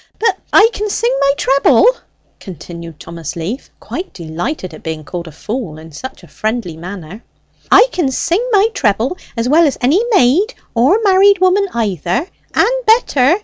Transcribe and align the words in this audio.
"But 0.17 0.39
I 0.51 0.67
can 0.73 0.89
sing 0.89 1.15
my 1.21 1.33
treble!" 1.37 1.85
continued 2.39 2.99
Thomas 2.99 3.35
Leaf, 3.35 3.69
quite 3.79 4.13
delighted 4.15 4.73
at 4.73 4.81
being 4.81 5.03
called 5.03 5.27
a 5.27 5.31
fool 5.31 5.77
in 5.77 5.91
such 5.91 6.23
a 6.23 6.27
friendly 6.27 6.75
way; 6.75 7.21
"I 7.71 7.85
can 7.91 8.09
sing 8.09 8.43
my 8.51 8.69
treble 8.73 9.15
as 9.37 9.47
well 9.47 9.67
as 9.67 9.77
any 9.79 10.01
maid, 10.15 10.55
or 10.73 10.97
married 11.03 11.37
woman 11.37 11.67
either, 11.75 12.25
and 12.55 12.85
better! 12.87 13.35